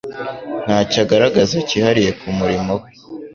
[0.65, 2.87] ntacyo agaragaza cyihariye ku murimo We